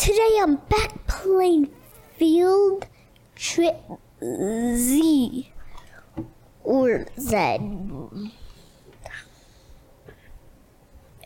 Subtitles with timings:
[0.00, 1.68] Today I'm back playing
[2.16, 2.86] Field
[3.36, 3.82] Trip
[4.22, 5.52] Z
[6.64, 7.58] or Z.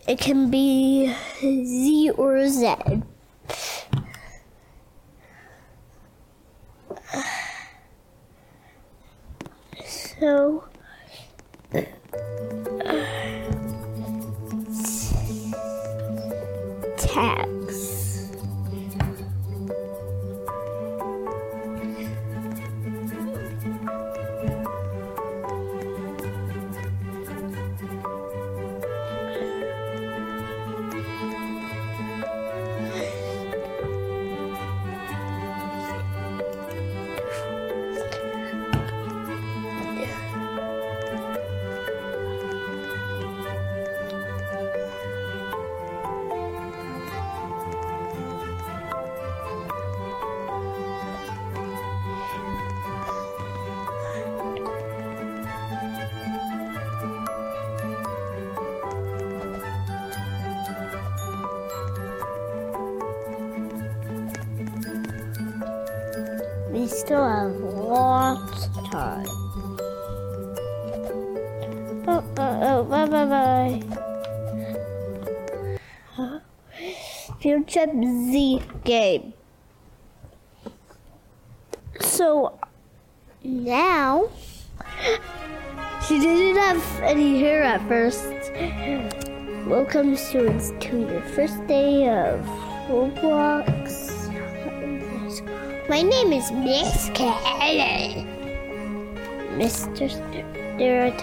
[0.08, 2.74] It can be Z or Z.
[9.86, 10.64] So
[11.72, 11.82] uh,
[16.98, 17.53] tags.
[89.94, 92.40] Welcome students to your first day of
[92.90, 94.10] Roblox.
[95.88, 98.26] My name is Miss Kelly.
[99.54, 100.10] Mr.
[100.10, 101.22] Stewart.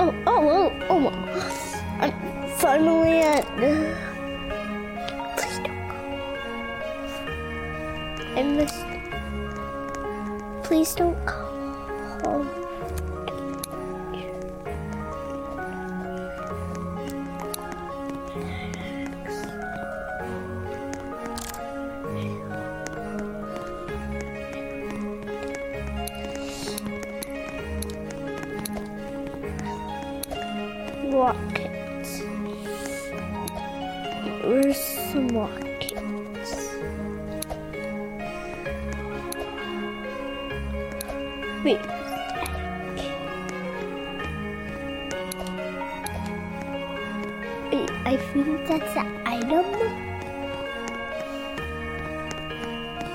[0.00, 1.06] Oh, oh, oh, oh.
[2.00, 2.12] I'm
[2.56, 3.46] finally at.
[5.36, 5.98] Please don't go.
[8.34, 8.84] I missed.
[10.64, 11.51] Please don't go.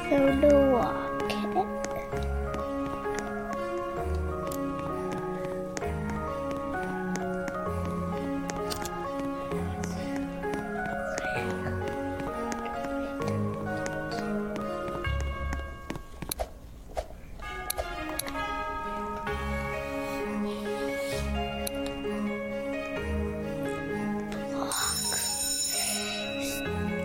[0.10, 1.68] So the rocket.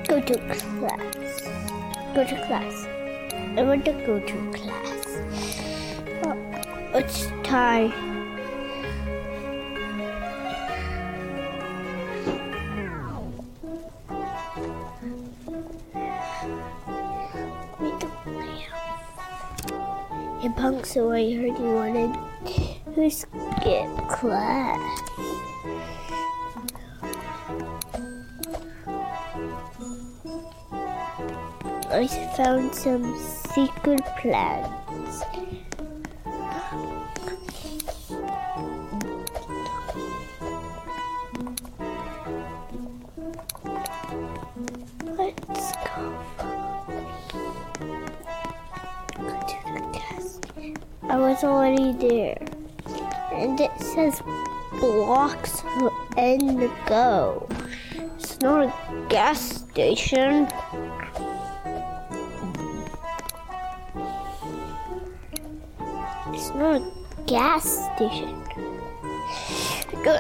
[0.09, 1.41] Go to class.
[2.15, 2.82] Go to class.
[3.55, 5.19] I want to go to class.
[6.25, 6.37] Oh,
[6.95, 7.93] it's time.
[20.41, 22.17] Hey, Punk, so I heard you wanted
[22.95, 25.03] to skip class.
[31.95, 32.07] I
[32.39, 33.19] found some
[33.53, 35.23] secret plans.
[45.05, 46.17] Let's go.
[49.19, 50.49] Go to the desk.
[51.03, 52.39] I was already there.
[53.33, 54.23] And it says
[54.81, 55.63] blocks
[56.17, 57.47] and go.
[58.17, 58.73] It's not a
[59.11, 60.49] gas station.
[67.43, 68.45] Gas station.
[70.05, 70.15] Go.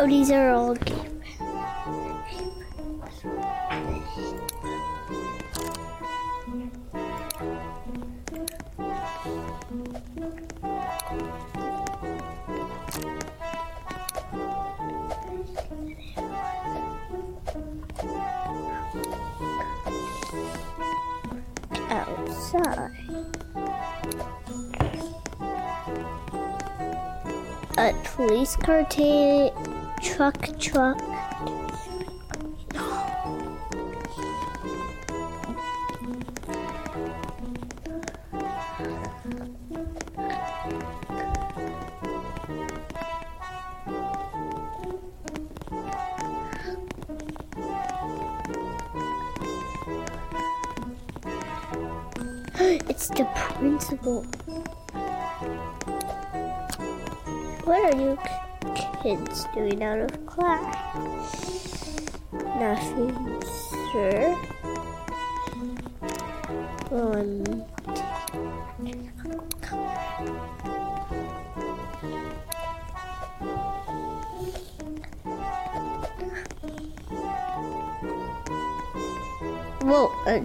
[0.00, 0.76] Oh, these are all
[28.48, 28.84] police car,
[30.02, 30.98] truck, truck.
[52.90, 54.26] It's the principal.
[57.68, 58.18] What are you
[59.02, 60.74] kids doing out of class?
[62.32, 63.42] Nothing,
[63.92, 64.32] sir.
[66.88, 67.44] One.
[79.82, 80.40] Whoa, uh,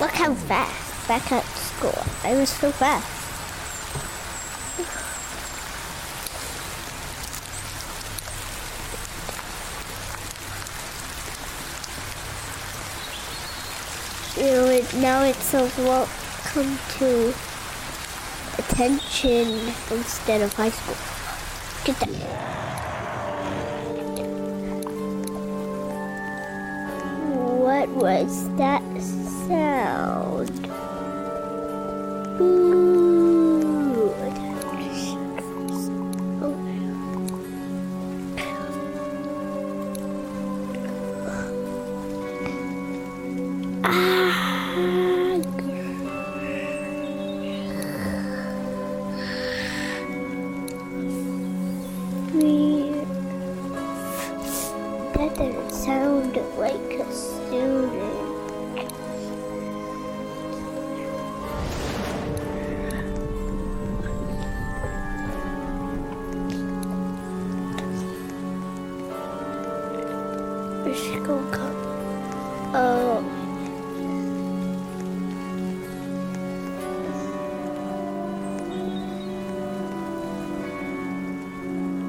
[0.00, 1.08] look how fast.
[1.08, 2.02] Back at school.
[2.22, 3.14] I was so fast.
[14.36, 17.34] You know, it, now it says welcome to
[18.58, 20.96] attention instead of high school.
[21.84, 22.08] Get that.
[27.58, 28.82] What was that
[29.48, 30.50] sound?
[32.40, 33.03] Ooh.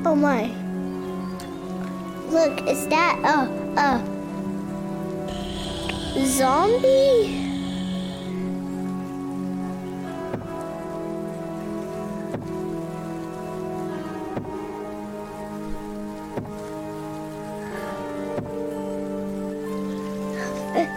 [0.07, 0.43] Oh my.
[2.29, 3.49] Look, is that a
[3.79, 4.03] a
[6.27, 7.41] zombie?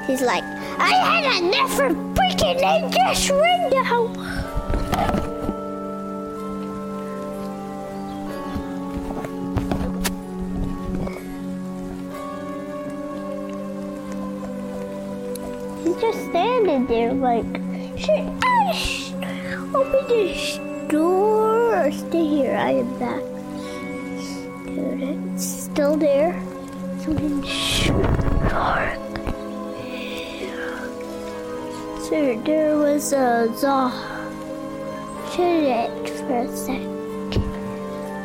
[0.06, 0.44] He's like,
[0.78, 5.27] I had enough of breaking in this window.
[17.20, 17.44] Like,
[17.98, 19.12] should I sh-
[19.74, 22.56] open this door or stay here?
[22.56, 23.22] I am back.
[24.66, 25.02] Dude,
[25.34, 26.32] it's still there.
[27.00, 28.98] Something sharp.
[32.08, 33.90] Sir, there was a zaw.
[35.30, 36.80] Shut it for a sec.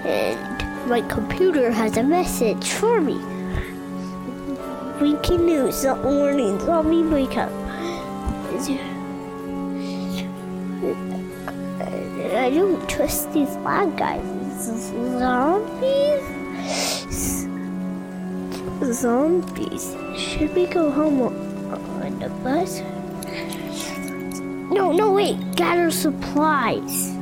[0.06, 3.20] And my computer has a message for me.
[5.00, 7.52] Breaking news, the warning, zombie breakup.
[12.36, 14.24] I don't trust these bad guys.
[15.20, 16.24] Zombies?
[18.94, 19.96] Zombies.
[20.18, 22.82] Should we go home on the bus?
[24.72, 25.38] No, no, wait.
[25.56, 27.13] Gather supplies.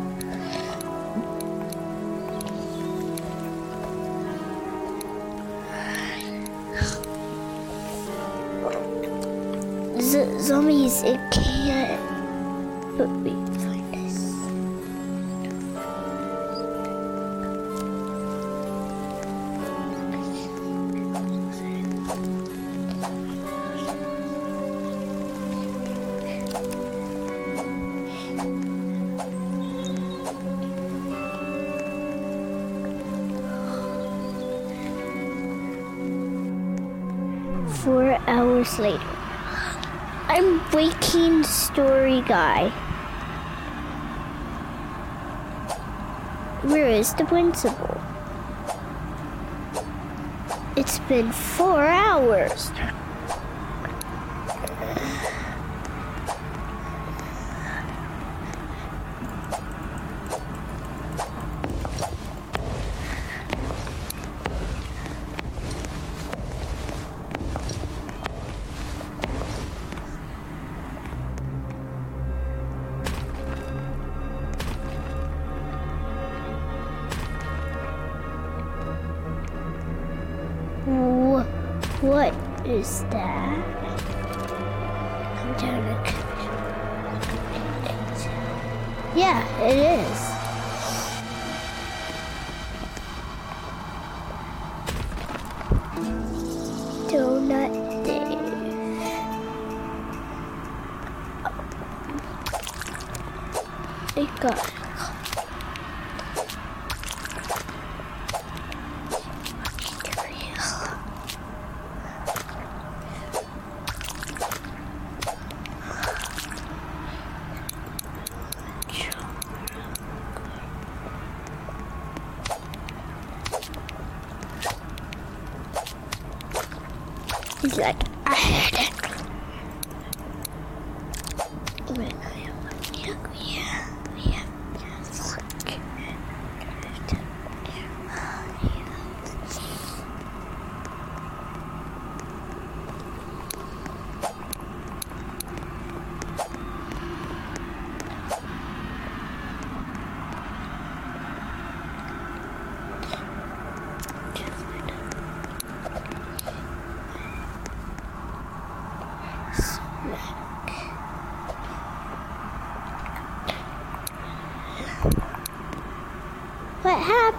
[10.41, 12.01] Zombies, it can't.
[12.97, 13.31] But we
[13.61, 14.17] find this.
[37.83, 39.20] Four hours later.
[40.33, 42.69] I'm waking story guy.
[46.63, 47.99] Where is the principal?
[50.77, 52.71] It's been four hours.
[89.13, 90.40] Yeah, it is.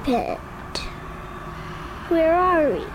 [0.04, 0.88] Happened?
[2.08, 2.91] Where are we?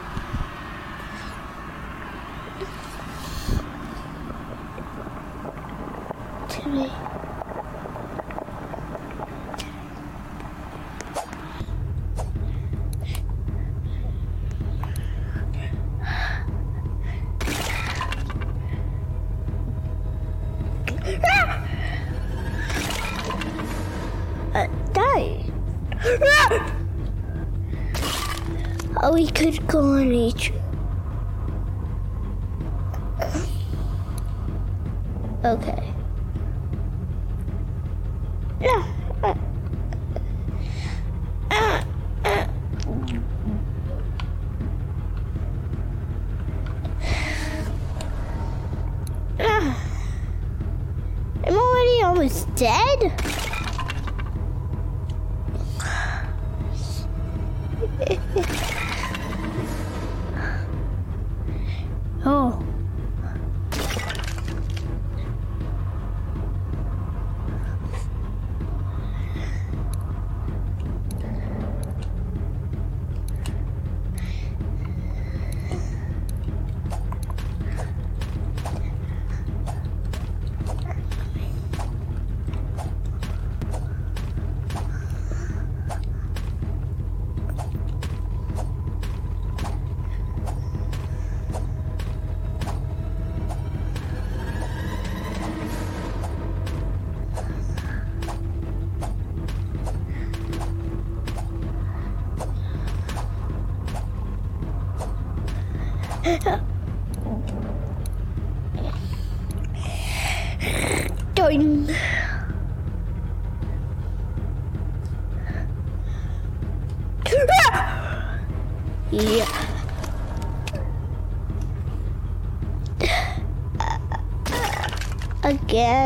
[29.00, 30.52] Oh, we could go on each.
[35.46, 35.87] Okay.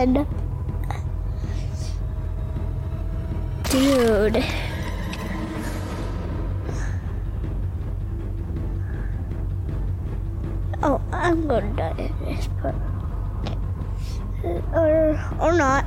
[0.01, 0.25] Dude.
[10.81, 12.73] Oh, I'm gonna die in this part.
[14.73, 15.85] Or, or not.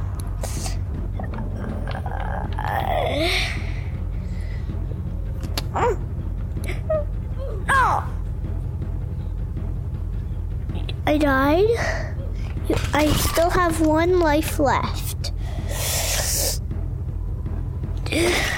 [7.66, 8.04] No!
[11.04, 12.13] I died.
[12.95, 15.33] I still have one life left.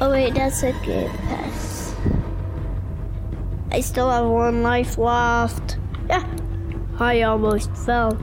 [0.00, 1.92] Oh wait, that's a good pass.
[3.72, 5.76] I still have one life left.
[6.08, 6.24] Yeah,
[7.00, 8.16] I almost fell.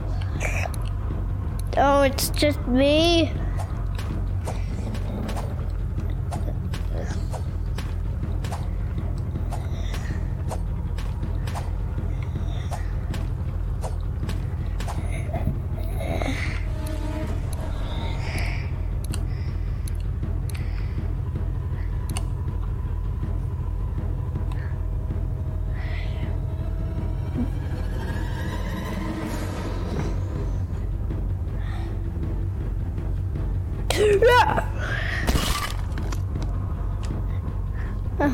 [1.76, 3.30] Oh, it's just me.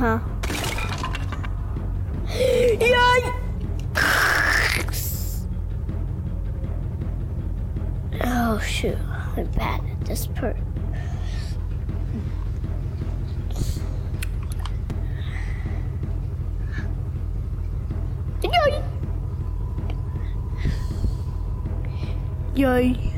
[0.03, 0.19] Huh.
[4.83, 5.47] Yikes!
[8.25, 8.99] Oh shoot,
[9.37, 10.57] I'm bad at this part.
[18.43, 18.83] Yikes!
[22.57, 23.12] Yikes.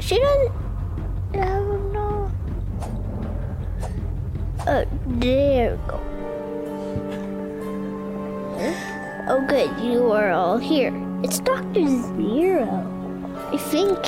[0.00, 0.52] She doesn't.
[1.34, 2.30] I don't know.
[4.66, 6.00] Oh, there go.
[9.28, 9.70] Oh, good.
[9.80, 10.92] You are all here.
[11.22, 11.86] It's Dr.
[11.86, 12.66] Zero.
[13.52, 13.98] I think.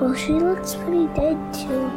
[0.00, 1.91] Well, she looks pretty dead to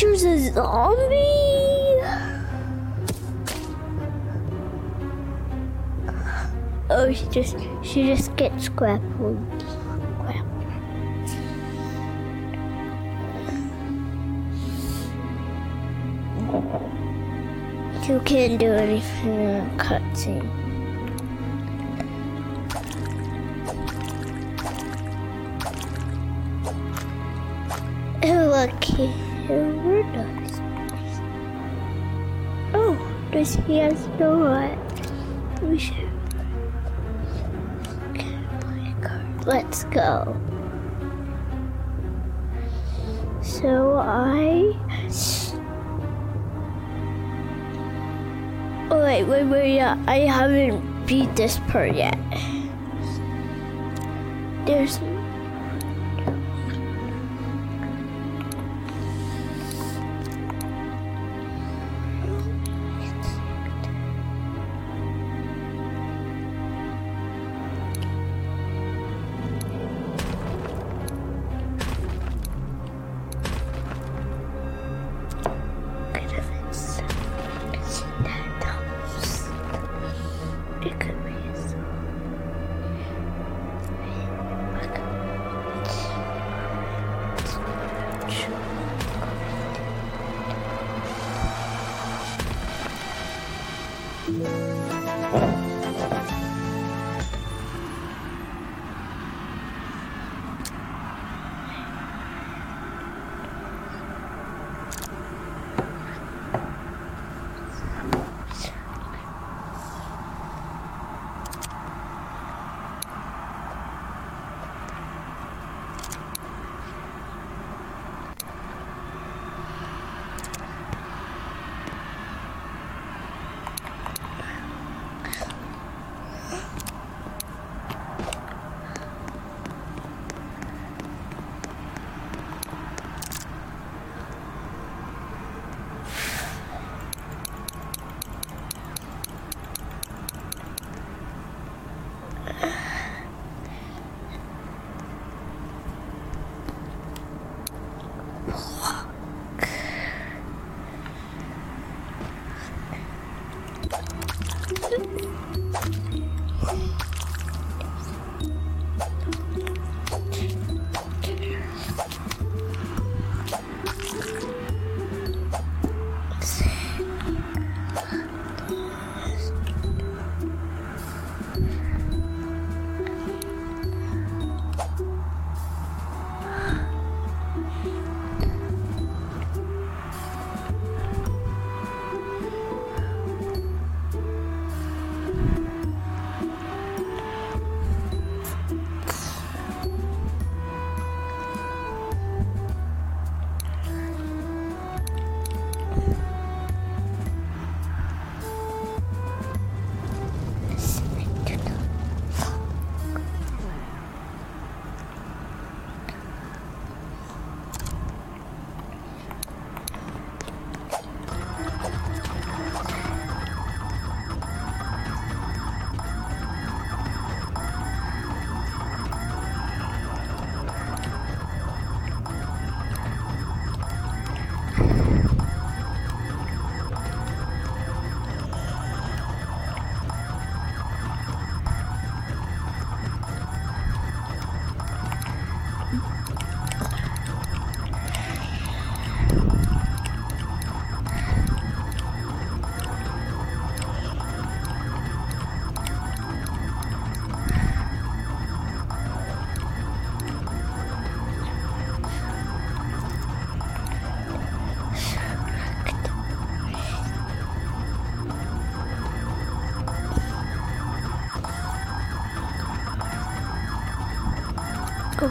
[0.00, 2.00] teacher's a zombie.
[6.88, 9.38] Oh, she just she just gets grappled.
[18.08, 20.48] You can't do anything in a cutscene.
[28.22, 30.50] Oh, look, here.
[32.72, 35.62] Oh, does he has no what?
[35.62, 36.08] We should.
[38.14, 39.46] Play a card.
[39.46, 40.36] Let's go.
[43.42, 44.76] So I.
[48.92, 50.02] Oh, wait, wait, wait, yeah.
[50.06, 52.18] I haven't beat this part yet.
[54.66, 54.98] There's.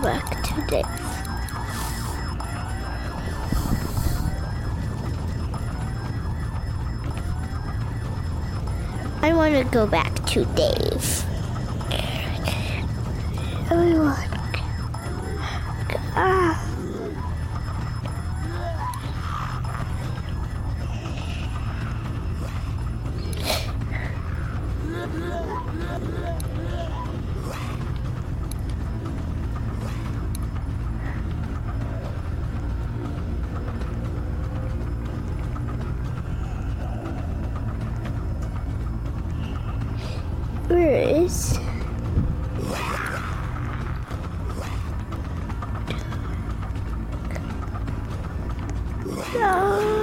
[0.02, 0.86] Back to Dave.
[9.22, 11.26] I want to go back to Dave.
[13.72, 14.29] Everyone.
[49.36, 49.99] No.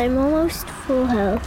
[0.00, 1.46] I'm almost full health.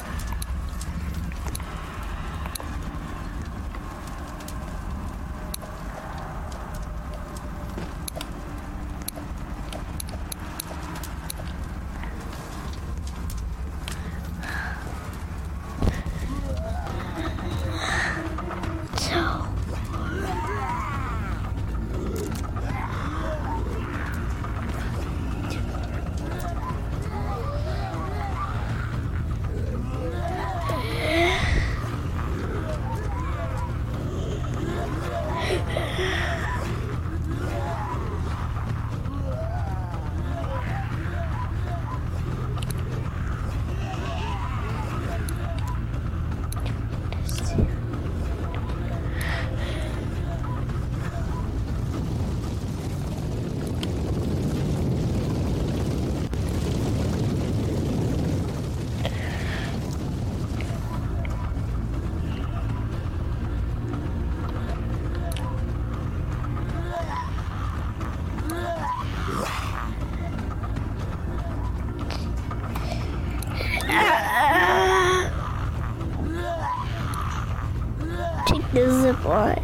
[78.73, 79.02] So.
[79.13, 79.57] Zip line.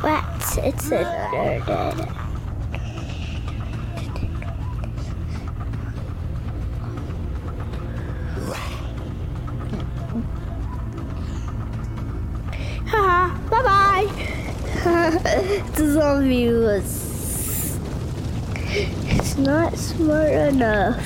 [0.00, 0.24] What?
[0.64, 1.62] It's another dead.
[12.88, 14.08] Haha, bye bye.
[15.76, 17.09] the zombie was.
[19.40, 20.96] Not smart enough.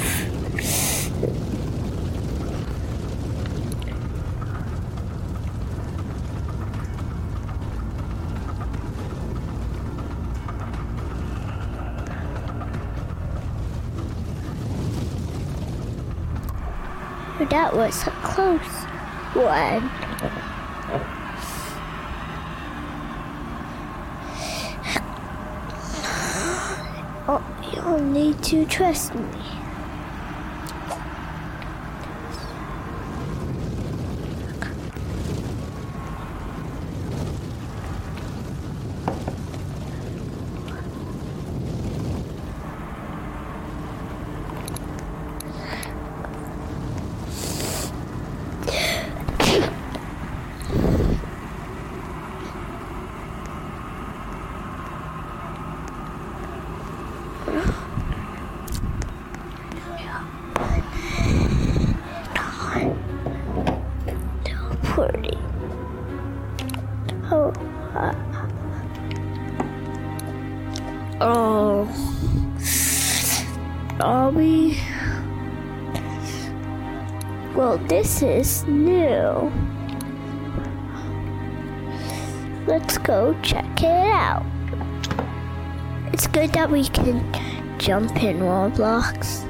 [17.50, 18.60] That was a close
[19.34, 20.03] one.
[28.44, 29.63] To trust me.
[78.04, 79.50] This is new.
[82.66, 84.44] Let's go check it out.
[86.12, 87.24] It's good that we can
[87.78, 89.48] jump in Roblox.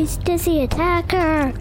[0.00, 1.52] She's dizzy attacker.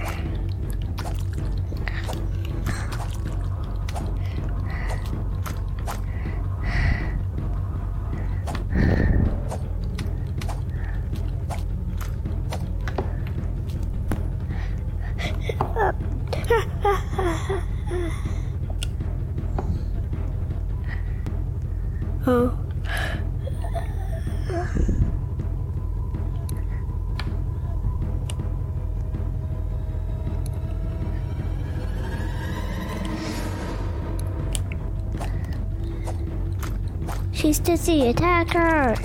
[37.69, 38.95] She's dizzy, attack her!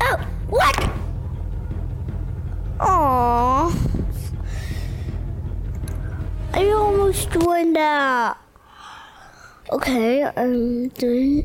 [0.00, 0.90] Oh, what?
[2.80, 3.72] Aww.
[6.54, 7.30] I almost
[7.76, 8.38] out.
[9.70, 11.37] Okay, I'm doing